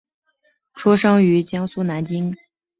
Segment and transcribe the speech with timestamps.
[0.73, 2.35] 出生于江苏南京。